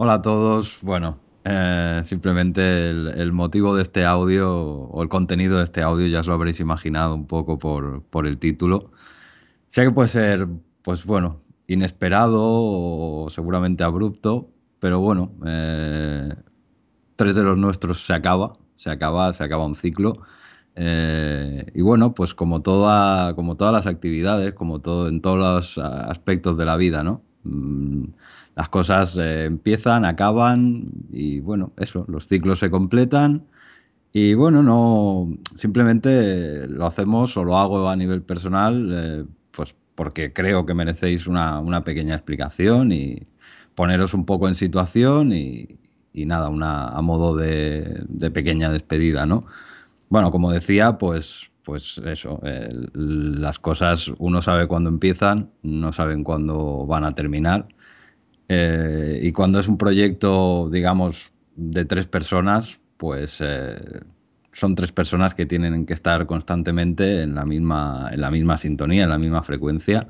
[0.00, 0.78] Hola a todos.
[0.82, 6.20] Bueno, eh, simplemente el, motivo de este audio o el contenido de este audio ya
[6.20, 8.92] os lo habréis imaginado un poco por, por el título.
[9.66, 10.46] Sé que puede ser,
[10.82, 16.32] pues bueno, inesperado o seguramente abrupto, pero bueno, eh,
[17.16, 20.22] tres de los nuestros se acaba, se acaba, se acaba un ciclo.
[20.76, 25.78] Eh, y bueno, pues como toda, como todas las actividades, como todo en todos los
[25.78, 27.22] aspectos de la vida, ¿no?
[27.42, 28.04] Mm,
[28.58, 33.46] las cosas eh, empiezan, acaban y bueno, eso, los ciclos se completan
[34.12, 40.32] y bueno, no, simplemente lo hacemos o lo hago a nivel personal, eh, pues porque
[40.32, 43.28] creo que merecéis una, pequeña explicación y
[43.76, 45.78] poneros un poco en situación y,
[46.14, 49.46] nada, a modo de, de pequeña despedida, ¿no?
[50.08, 56.24] Bueno, como decía, pues, pues eso, eh, las cosas uno sabe cuándo empiezan, no saben
[56.24, 57.68] cuándo van a terminar.
[58.48, 64.00] Eh, y cuando es un proyecto, digamos, de tres personas, pues eh,
[64.52, 69.04] son tres personas que tienen que estar constantemente en la misma, en la misma sintonía,
[69.04, 70.08] en la misma frecuencia.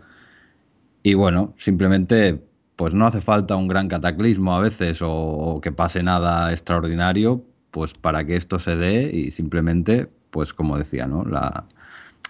[1.02, 2.42] Y bueno, simplemente,
[2.76, 7.94] pues no hace falta un gran cataclismo a veces o, que pase nada extraordinario, pues
[7.94, 11.24] para que esto se dé y simplemente, pues como decía, ¿no?
[11.24, 11.64] La,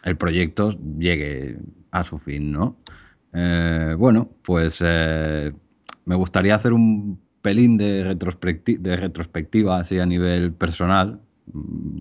[0.05, 1.59] el proyecto llegue
[1.91, 2.77] a su fin, ¿no?
[3.33, 4.83] Eh, bueno, pues
[6.09, 11.21] me gustaría hacer un pelín de, retrospecti- de retrospectiva, así a nivel personal.
[11.53, 12.01] Mm,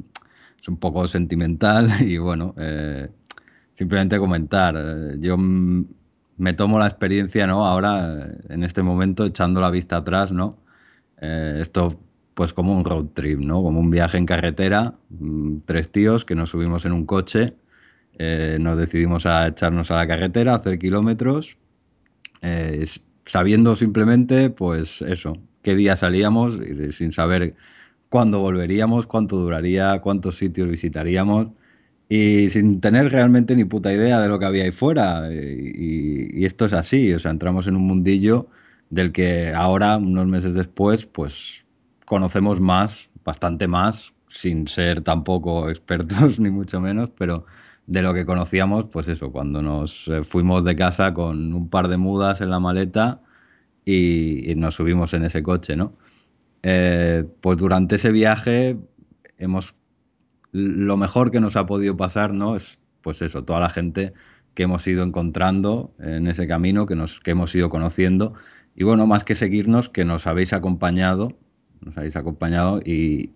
[0.62, 3.10] Es un poco sentimental y bueno, eh,
[3.74, 4.76] simplemente comentar.
[4.78, 7.66] eh, yo me tomo la experiencia, ¿no?
[7.66, 10.58] Ahora, eh, en este momento, echando la vista atrás, ¿no?
[11.20, 12.00] Esto,
[12.36, 13.64] pues como un road trip, ¿no?
[13.64, 17.56] Como un viaje en carretera, mm, tres tíos que nos subimos en un coche,
[18.60, 21.58] nos decidimos a echarnos a la carretera, a hacer kilómetros,
[23.28, 27.56] sabiendo simplemente, pues eso, qué día salíamos y sin saber
[28.10, 31.50] cuándo volveríamos, cuánto duraría, cuántos sitios visitaríamos
[32.10, 35.30] y sin tener realmente ni puta idea de lo que había ahí fuera.
[35.32, 38.48] Y, y esto es así, o sea, entramos en un mundillo
[38.90, 41.66] del que ahora, unos meses después, pues
[42.06, 47.46] conocemos más, bastante más, sin ser tampoco expertos ni mucho menos, pero
[47.88, 51.88] de lo que conocíamos, pues eso, cuando nos eh, fuimos de casa con un par
[51.88, 53.22] de mudas en la maleta
[53.86, 55.94] y, nos subimos en ese coche, ¿no?
[56.64, 58.78] Eh, pues durante ese viaje
[59.38, 59.74] hemos
[60.52, 62.58] lo mejor que nos ha podido pasar, ¿no?
[62.58, 64.14] Es pues eso, toda la gente
[64.54, 68.34] que hemos ido encontrando en ese camino, que, nos, que hemos ido conociendo.
[68.76, 71.38] Y bueno, más que seguirnos, que nos habéis acompañado,
[71.80, 73.32] nos habéis acompañado y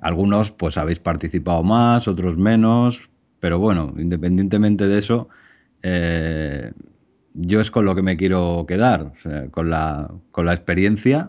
[0.00, 3.08] algunos pues habéis participado más, otros menos,
[3.40, 5.28] pero bueno, independientemente de eso,
[5.82, 6.72] eh,
[7.34, 9.12] yo es con lo que me quiero quedar,
[9.50, 11.28] con la, con la experiencia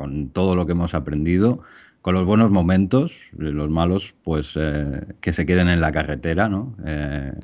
[0.00, 1.60] con todo lo que hemos aprendido,
[2.00, 6.74] con los buenos momentos, los malos, pues eh, que se queden en la carretera, ¿no?
[6.86, 7.34] Eh,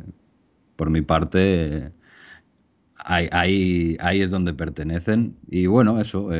[0.76, 1.92] por mi parte,
[2.96, 5.36] ahí, ahí, ahí es donde pertenecen.
[5.50, 6.30] Y bueno, eso,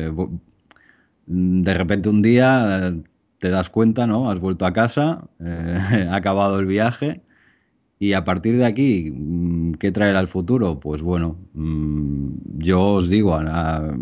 [1.27, 2.95] de repente un día
[3.39, 4.29] te das cuenta, ¿no?
[4.31, 7.21] Has vuelto a casa, eh, ha acabado el viaje.
[7.99, 10.79] Y a partir de aquí, mm, ¿qué traerá el futuro?
[10.79, 13.95] Pues bueno, mm, yo os digo, a,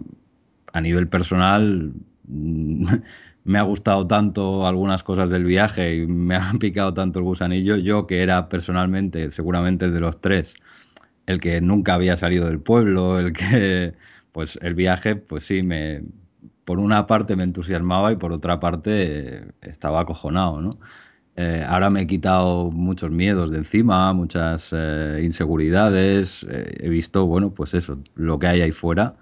[0.73, 1.94] a- nivel personal,
[2.28, 2.85] mm,
[3.46, 7.78] me ha gustado tanto algunas cosas del viaje y me ha picado tanto el gusanillo.
[7.78, 10.56] Yo, que era personalmente, seguramente de los tres,
[11.28, 13.94] el que nunca había salido del pueblo, el que,
[14.31, 16.03] pues el viaje, pues sí, me,
[16.65, 20.79] por una parte me entusiasmaba y por otra parte eh, estaba acojonado, ¿no?
[21.37, 26.45] Eh, ahora me he quitado muchos miedos de encima, muchas eh, inseguridades.
[26.49, 29.15] he visto, bueno, pues eso, lo que hay ahí fuera,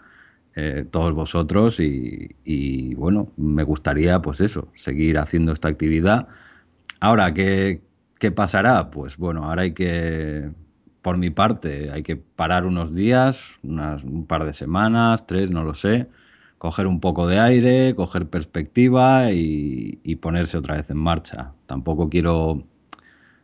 [0.91, 6.27] todos vosotros y, y, bueno, me gustaría, pues eso, seguir haciendo esta actividad.
[6.99, 7.81] Ahora, ¿qué,
[8.19, 8.91] qué pasará?
[8.91, 10.51] Pues bueno, ahora hay que,
[11.01, 15.63] por mi parte, hay que parar unos días, unas, un par de semanas, tres, no
[15.63, 16.07] lo sé,
[16.63, 21.51] coger un poco de aire, coger perspectiva y, ponerse otra vez en marcha.
[21.65, 22.63] Tampoco quiero,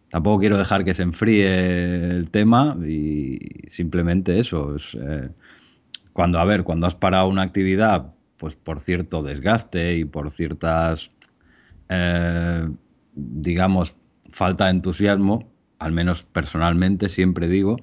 [0.09, 3.37] tampoco quiero dejar que se enfríe el tema y
[3.67, 4.73] simplemente eso.
[4.73, 5.31] Es, eh,
[6.13, 11.11] cuando, a ver, cuando has parado una actividad, pues por cierto desgaste y por ciertas
[11.89, 12.69] eh,
[13.15, 13.97] digamos,
[14.31, 17.75] falta de entusiasmo, al menos personalmente siempre digo,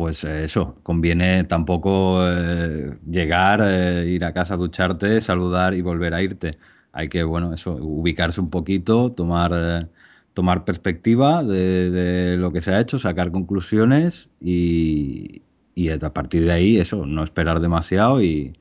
[0.00, 6.14] pues eh, eso, conviene tampoco eh, llegar, eh, ir a casa, ducharte, saludar y volver
[6.14, 6.56] a irte.
[6.92, 9.90] Hay que, bueno, eso, ubicarse un poquito, tomar,
[10.32, 15.42] tomar perspectiva de, lo que se ha hecho, sacar conclusiones y,
[15.74, 18.54] y a partir de ahí, eso, no esperar demasiado y,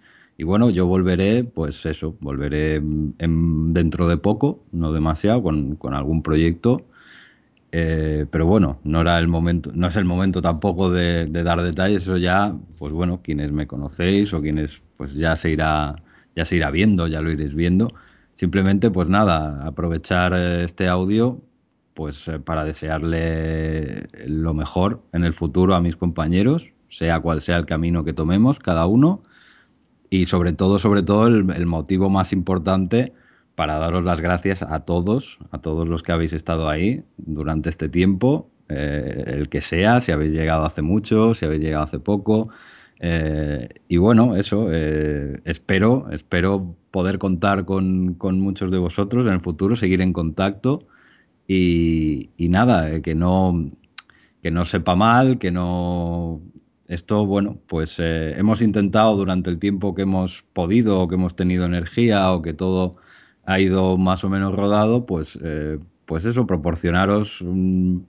[0.43, 6.85] bueno, yo volveré, pues eso, volveré en, dentro de poco, no demasiado, con algún proyecto
[7.71, 12.03] eh, pero bueno, no era el momento, no es el momento tampoco de, dar detalles,
[12.03, 15.95] eso ya, pues bueno, quienes me conocéis o quienes, pues ya se irá,
[16.35, 17.93] ya se irá viendo, ya lo iréis viendo.
[18.35, 21.41] Simplemente, pues nada, aprovechar eh, este audio,
[21.93, 27.57] pues eh, para desearle lo mejor en el futuro a mis compañeros, sea cual sea
[27.57, 29.21] el camino que tomemos cada uno,
[30.09, 33.13] y sobre todo, sobre todo, el motivo más importante
[33.59, 37.89] para daros las gracias a todos, a todos los que habéis estado ahí durante este
[37.89, 42.47] tiempo, eh, el que sea, si habéis llegado hace mucho, si habéis llegado hace poco.
[43.01, 49.41] Eh, y bueno, eso, eh, espero, espero poder contar con, muchos de vosotros en el
[49.41, 50.87] futuro, seguir en contacto
[51.45, 53.69] y, nada, que no,
[54.41, 56.39] que no sepa mal, que no...
[56.87, 61.65] Esto, bueno, pues hemos intentado durante el tiempo que hemos podido o que hemos tenido
[61.65, 62.95] energía o que todo
[63.49, 68.07] ha ido más o menos rodado, pues, eh, pues eso, proporcionaros un,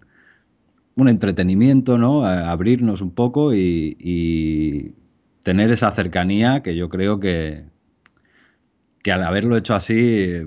[0.96, 2.26] entretenimiento, ¿no?
[2.26, 4.94] Abrirnos un poco y,
[5.42, 7.64] tener esa cercanía que yo creo que,
[9.02, 10.46] que al haberlo hecho así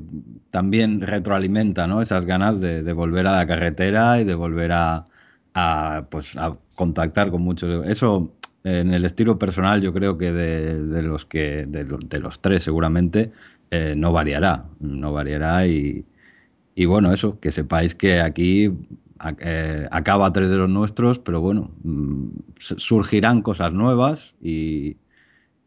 [0.52, 2.04] también retroalimenta, ¿no?
[2.04, 5.08] Esas ganas de, volver a la carretera y de volver a,
[5.56, 7.88] a, pues, a contactar con muchos.
[7.88, 8.32] Eso
[8.64, 11.84] en el estilo personal yo creo que de, los que de,
[12.20, 13.32] los tres seguramente
[13.76, 16.06] eh, no variará, no variará y,
[16.76, 18.72] y, bueno, eso, que sepáis que aquí
[19.40, 22.28] eh, acaba tres de los nuestros, pero bueno, mm,
[22.60, 24.98] surgirán cosas nuevas y,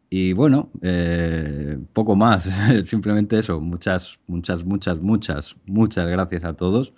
[0.09, 2.49] y bueno, eh, poco más,
[2.85, 6.93] simplemente eso, muchas, muchas, muchas, muchas, muchas gracias a todos,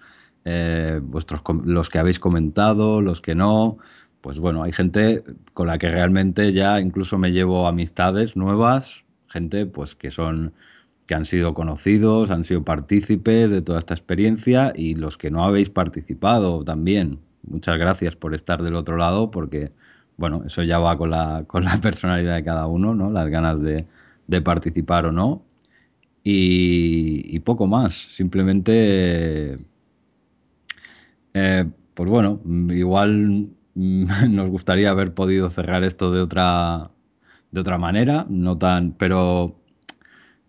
[1.01, 3.79] vuestros, los que habéis comentado, los que no,
[4.21, 5.23] pues bueno, hay gente
[5.55, 10.53] con la que realmente ya incluso me llevo amistades nuevas, gente pues que son
[11.09, 15.43] que han sido conocidos, han sido partícipes de toda esta experiencia y los que no
[15.43, 17.17] habéis participado también.
[17.41, 19.71] Muchas gracias por estar del otro lado porque,
[20.17, 23.09] bueno, eso ya va con la, con la personalidad de cada uno, ¿no?
[23.09, 23.87] Las ganas de,
[24.27, 25.43] de participar o no.
[26.23, 29.57] Y, poco más, simplemente,
[31.33, 31.65] eh,
[31.95, 32.39] pues bueno,
[32.69, 36.91] igual nos gustaría haber podido cerrar esto de otra,
[37.49, 39.59] de otra manera, no tan, pero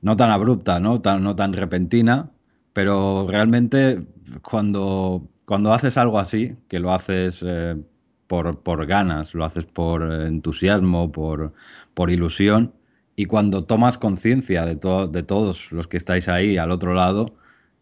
[0.03, 1.01] no tan abrupta, ¿no?
[1.01, 2.31] Tan, no tan repentina,
[2.73, 4.07] pero realmente
[4.43, 7.77] cuando, cuando haces algo así, que lo haces eh,
[8.27, 11.53] por, por, ganas, lo haces por entusiasmo, por,
[11.95, 12.75] por ilusión,
[13.17, 17.35] y cuando tomas conciencia de, to de todos los que estáis ahí al otro lado,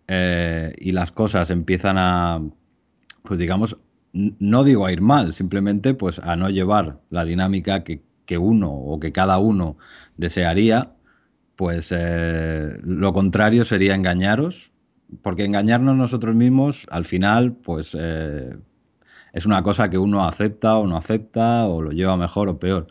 [0.08, 2.40] eh, y las cosas empiezan a,
[3.22, 3.76] pues digamos,
[4.12, 8.72] no digo a ir mal, simplemente pues a no llevar la dinámica que, que uno
[8.72, 9.76] o que cada uno
[10.16, 10.92] desearía,
[11.58, 14.70] pues eh, lo contrario sería engañaros,
[15.22, 18.56] porque engañarnos nosotros mismos al final pues eh,
[19.32, 22.86] es una cosa que uno acepta o no acepta o lo lleva mejor o peor.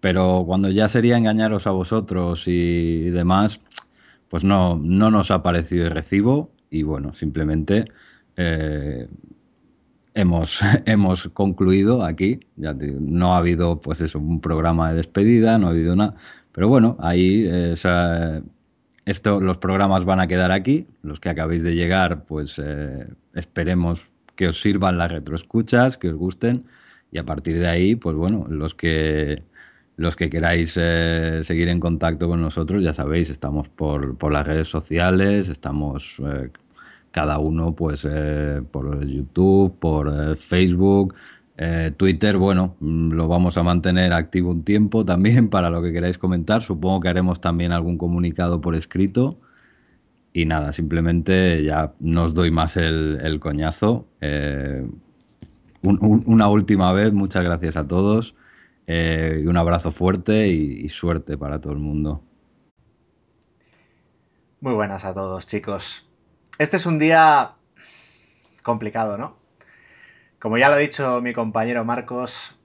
[0.00, 3.60] Pero cuando ya sería engañaros a vosotros y demás,
[4.28, 7.84] pues no, no nos ha parecido de recibo y bueno, simplemente
[8.36, 9.06] eh,
[10.14, 12.40] hemos, hemos concluido aquí.
[12.56, 16.16] Ya no ha habido pues eso, un programa de despedida, no ha habido nada.
[16.52, 17.74] Pero bueno, ahí eh,
[19.04, 20.86] esto, los programas van a quedar aquí.
[21.02, 24.02] Los que acabéis de llegar, pues eh, esperemos
[24.36, 26.64] que os sirvan las retroescuchas, que os gusten.
[27.12, 29.42] Y a partir de ahí, pues bueno, los que,
[29.96, 34.46] los que queráis eh, seguir en contacto con nosotros, ya sabéis, estamos por, por las
[34.46, 36.16] redes sociales, estamos
[37.10, 38.06] cada uno pues
[38.70, 41.14] por YouTube, por Facebook,
[41.62, 45.92] eh, Twitter, bueno, mm, lo vamos a mantener activo un tiempo también para lo que
[45.92, 46.62] queráis comentar.
[46.62, 49.38] Supongo que haremos también algún comunicado por escrito.
[50.32, 54.06] Y nada, simplemente ya no os doy más el, coñazo.
[54.22, 54.86] Eh,
[55.82, 58.34] un, un, una última vez, muchas gracias a todos.
[58.86, 62.22] Eh, y un abrazo fuerte y suerte para todo el mundo.
[64.62, 66.08] Muy buenas a todos, chicos.
[66.58, 67.52] Este es un día
[68.62, 69.39] complicado, ¿no?
[70.40, 72.56] Como ya lo ha dicho mi compañero Marcos,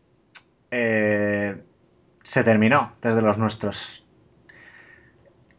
[0.71, 1.61] eh,
[2.23, 4.05] se terminó desde los nuestros.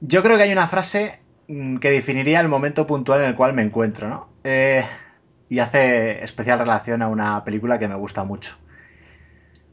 [0.01, 3.53] Yo creo que hay una frase mm, que definiría el momento puntual en el cual
[3.53, 4.31] me encuentro, ¿no?
[4.45, 4.83] Eh,
[5.51, 8.57] y hace especial relación a una película que me gusta mucho.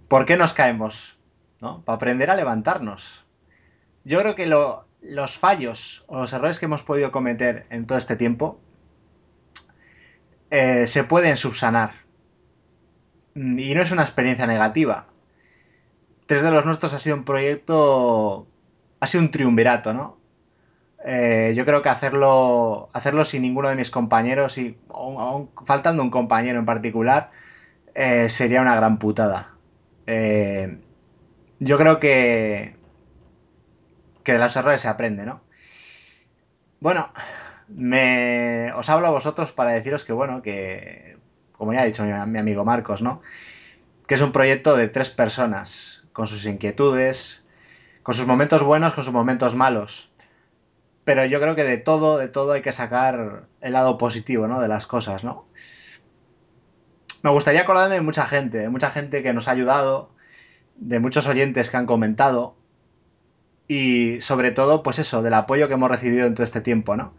[0.09, 1.17] ¿Por qué nos caemos?
[1.61, 1.81] ¿No?
[1.83, 3.25] Para aprender a levantarnos.
[4.03, 7.97] Yo creo que lo, los fallos o los errores que hemos podido cometer en todo
[7.97, 8.59] este tiempo
[10.51, 12.02] eh, se pueden subsanar
[13.35, 15.07] y no es una experiencia negativa.
[16.25, 18.47] Tres de los nuestros ha sido un proyecto
[19.03, 20.17] ha sido un triunvirato, ¿no?
[21.05, 26.01] Eh, yo creo que hacerlo, hacerlo sin ninguno de mis compañeros y aun, aun faltando
[26.01, 27.31] un compañero en particular
[27.95, 29.55] eh, sería una gran putada.
[30.07, 30.79] Eh,
[31.59, 32.77] yo creo que,
[34.23, 35.41] que de los errores se aprende, ¿no?
[36.79, 37.11] Bueno,
[37.67, 41.17] me, os hablo a vosotros para deciros que, bueno, que,
[41.57, 43.21] como ya ha dicho mi, mi amigo Marcos, ¿no?
[44.07, 47.43] Que es un proyecto de tres personas, con sus inquietudes,
[48.03, 50.11] con sus momentos buenos, con sus momentos malos.
[51.03, 54.61] Pero yo creo que de todo, de todo hay que sacar el lado positivo, ¿no?
[54.61, 55.47] De las cosas, ¿no?
[57.23, 60.11] Me gustaría acordarme de mucha gente, de mucha gente que nos ha ayudado,
[60.75, 62.57] de muchos oyentes que han comentado
[63.67, 67.13] y sobre todo, pues eso, del apoyo que hemos recibido en todo este tiempo, ¿no?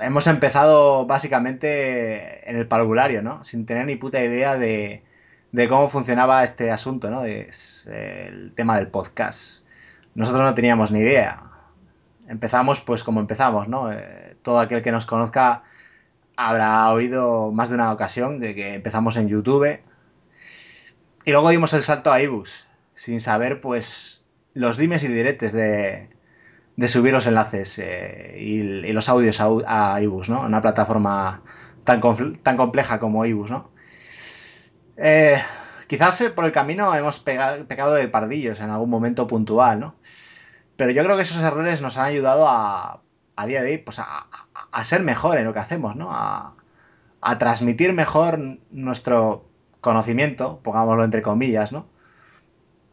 [0.00, 3.44] Hemos empezado básicamente en el parvulario, ¿no?
[3.44, 5.02] Sin tener ni puta idea de,
[5.52, 7.22] de cómo funcionaba este asunto, ¿no?
[7.22, 7.50] De,
[7.86, 9.64] el tema del podcast.
[10.14, 11.44] Nosotros no teníamos ni idea.
[12.28, 13.92] Empezamos pues como empezamos, ¿no?
[13.92, 15.62] Eh, todo aquel que nos conozca
[16.36, 19.80] habrá oído más de una ocasión de que empezamos en YouTube
[21.24, 26.13] y luego dimos el salto a ibus, sin saber pues los dimes y diretes de,
[26.76, 30.42] de subir los enlaces eh, y, los audios a, ibus, ¿no?
[30.42, 31.42] Una plataforma
[31.84, 32.00] tan,
[32.42, 33.70] tan compleja como ibus, ¿no?
[34.96, 35.40] Eh,
[35.86, 39.94] quizás eh, por el camino hemos pegado, pecado de pardillos en algún momento puntual, ¿no?
[40.76, 43.00] Pero yo creo que esos errores nos han ayudado a,
[43.36, 44.26] a día de hoy pues a,
[44.72, 46.08] a, ser mejor en lo que hacemos, ¿no?
[46.10, 46.54] A,
[47.20, 48.38] a transmitir mejor
[48.70, 49.48] nuestro
[49.80, 51.86] conocimiento, pongámoslo entre comillas, ¿no?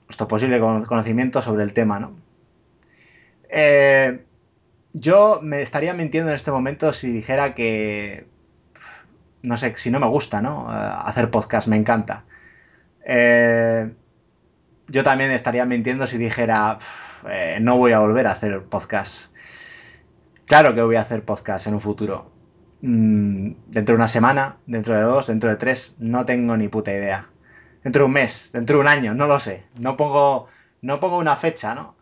[0.08, 2.14] Nuestro posible conocimiento sobre el tema, ¿no?
[3.51, 4.24] Eh,
[4.93, 8.25] yo me estaría mintiendo en este momento si dijera que,
[9.43, 10.67] no sé, si no me gusta, ¿no?
[10.70, 12.24] Hacer podcast, me encanta.
[13.05, 13.91] Eh,
[14.88, 16.77] yo también estaría mintiendo si dijera,
[17.29, 19.34] eh, no voy a volver a hacer podcast.
[20.46, 22.31] Claro que voy a hacer podcast en un futuro.
[22.81, 26.91] Mm, dentro de una semana, dentro de dos, dentro de tres, no tengo ni puta
[26.91, 27.29] idea.
[27.84, 29.65] Dentro de un mes, dentro de un año, no lo sé.
[29.79, 30.48] No pongo,
[30.81, 31.96] no pongo una fecha, ¿no?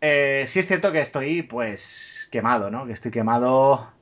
[0.00, 2.86] Eh, sí es cierto que estoy, pues, quemado, ¿no?
[2.86, 3.92] Que estoy quemado.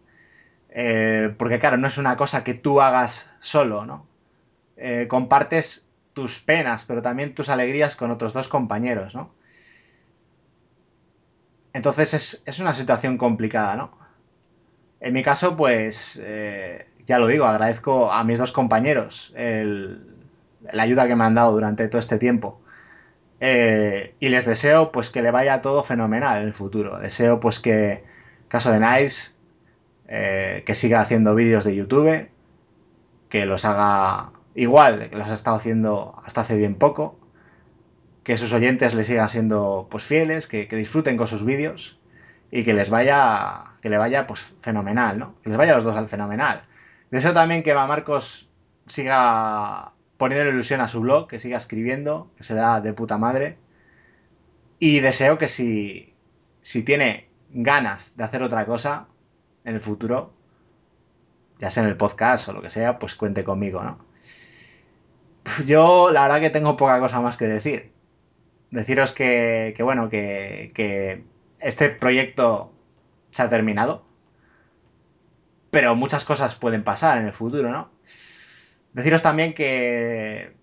[0.70, 4.06] Eh, porque, claro, no es una cosa que tú hagas solo, ¿no?
[4.76, 9.34] Eh, compartes tus penas, pero también tus alegrías con otros dos compañeros, ¿no?
[11.72, 13.96] Entonces es, es una situación complicada, ¿no?
[15.00, 20.00] En mi caso, pues, eh, ya lo digo, agradezco a mis dos compañeros el,
[20.72, 22.60] la ayuda que me han dado durante todo este tiempo.
[23.40, 26.98] Eh, y les deseo, pues, que le vaya todo fenomenal en el futuro.
[26.98, 28.04] Deseo, pues, que,
[28.48, 29.32] caso de Nice,
[30.08, 32.28] eh, que siga haciendo vídeos de YouTube,
[33.28, 37.18] que los haga igual que los ha estado haciendo hasta hace bien poco,
[38.24, 41.98] que sus oyentes le sigan siendo, pues, fieles, que, que disfruten con sus vídeos
[42.50, 45.34] y que les vaya que le vaya pues fenomenal, ¿no?
[45.42, 46.62] Que les vaya a los dos al fenomenal.
[47.10, 48.48] Deseo también que Marcos
[48.86, 53.56] siga poniendo ilusión a su blog, que siga escribiendo, que se da de puta madre.
[54.78, 56.14] Y deseo que si,
[56.60, 59.06] si tiene ganas de hacer otra cosa
[59.64, 60.34] en el futuro,
[61.58, 64.04] ya sea en el podcast o lo que sea, pues cuente conmigo, ¿no?
[65.64, 67.92] Yo la verdad que tengo poca cosa más que decir.
[68.70, 71.24] Deciros que, que bueno, que, que
[71.60, 72.72] este proyecto
[73.30, 74.04] se ha terminado.
[75.70, 77.90] Pero muchas cosas pueden pasar en el futuro, ¿no?
[78.98, 80.56] Deciros también que,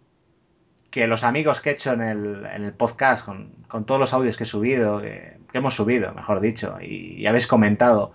[0.92, 4.12] que los amigos que he hecho en el, en el podcast, con, con, todos los
[4.12, 8.12] audios que he subido, que, hemos subido, mejor dicho, y, habéis comentado,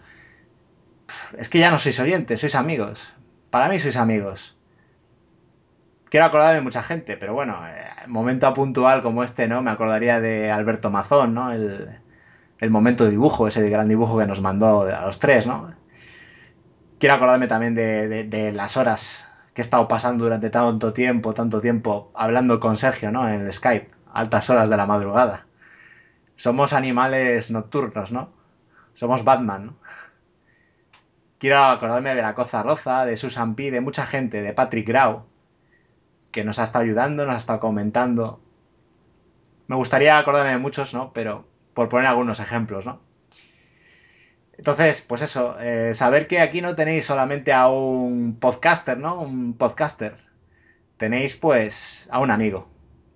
[1.39, 3.15] es que ya no sois oyentes, sois amigos.
[3.49, 4.59] Para mí sois amigos.
[6.11, 9.63] Quiero acordarme de mucha gente, pero bueno, eh, momento puntual como este, ¿no?
[9.63, 11.51] Me acordaría de Alberto Mazón, ¿no?
[11.51, 11.99] El,
[12.59, 15.71] el momento de dibujo, ese gran dibujo que nos mandó a los tres, ¿no?
[16.99, 21.61] Quiero acordarme también de, de las horas que he estado pasando durante tanto tiempo, tanto
[21.61, 23.29] tiempo, hablando con Sergio, ¿no?
[23.29, 25.47] En el Skype, altas horas de la madrugada.
[26.37, 28.31] Somos animales nocturnos, ¿no?
[28.95, 29.75] Somos Batman, ¿no?
[31.39, 35.25] Quiero acordarme de la Coza Roza, de Susan P., de mucha gente, de Patrick Grau,
[36.31, 38.41] que nos ha estado ayudando, nos ha estado comentando.
[39.67, 41.13] Me gustaría acordarme de muchos, ¿no?
[41.13, 43.01] Pero por poner algunos ejemplos, ¿no?
[44.61, 49.19] Entonces, pues eso, eh, saber que aquí no tenéis solamente a un podcaster, ¿no?
[49.19, 50.19] Un podcaster.
[50.99, 52.69] Tenéis, pues, a un amigo,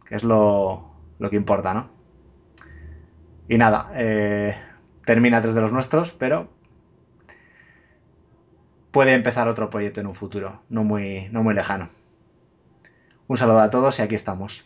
[0.07, 1.91] que es lo, lo que importa, ¿no?
[3.47, 4.57] Y nada, eh,
[5.05, 6.49] termina tres de los nuestros, pero
[8.91, 11.91] puede empezar otro proyecto en un futuro, no muy, no muy lejano.
[13.29, 14.65] Un saludo a todos y aquí estamos.